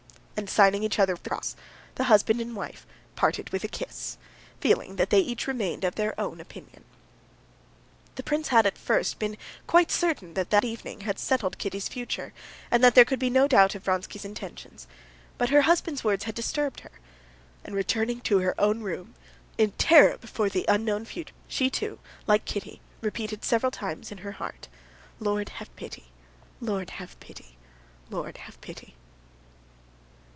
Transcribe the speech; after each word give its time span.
And 0.37 0.49
signing 0.49 0.81
each 0.81 0.97
other 0.97 1.13
with 1.13 1.21
the 1.21 1.29
cross, 1.29 1.55
the 1.93 2.05
husband 2.05 2.41
and 2.41 2.55
wife 2.55 2.87
parted 3.15 3.51
with 3.51 3.63
a 3.63 3.67
kiss, 3.67 4.17
feeling 4.59 4.95
that 4.95 5.11
they 5.11 5.19
each 5.19 5.45
remained 5.45 5.83
of 5.83 5.93
their 5.93 6.19
own 6.19 6.41
opinion. 6.41 6.83
The 8.15 8.23
princess 8.23 8.47
had 8.47 8.65
at 8.65 8.75
first 8.75 9.19
been 9.19 9.37
quite 9.67 9.91
certain 9.91 10.33
that 10.33 10.49
that 10.49 10.63
evening 10.65 11.01
had 11.01 11.19
settled 11.19 11.59
Kitty's 11.59 11.87
future, 11.87 12.33
and 12.71 12.83
that 12.83 12.95
there 12.95 13.05
could 13.05 13.19
be 13.19 13.29
no 13.29 13.47
doubt 13.47 13.75
of 13.75 13.83
Vronsky's 13.83 14.25
intentions, 14.25 14.87
but 15.37 15.49
her 15.51 15.61
husband's 15.61 16.03
words 16.03 16.23
had 16.23 16.33
disturbed 16.33 16.79
her. 16.79 16.93
And 17.63 17.75
returning 17.75 18.19
to 18.21 18.39
her 18.39 18.59
own 18.59 18.81
room, 18.81 19.13
in 19.59 19.73
terror 19.73 20.17
before 20.17 20.49
the 20.49 20.65
unknown 20.67 21.05
future, 21.05 21.35
she, 21.47 21.69
too, 21.69 21.99
like 22.25 22.45
Kitty, 22.45 22.81
repeated 22.99 23.45
several 23.45 23.71
times 23.71 24.11
in 24.11 24.17
her 24.17 24.31
heart, 24.31 24.69
"Lord, 25.19 25.49
have 25.49 25.73
pity; 25.75 26.05
Lord, 26.59 26.89
have 26.89 27.19
pity; 27.19 27.57
Lord, 28.09 28.37
have 28.37 28.59
pity." 28.59 28.95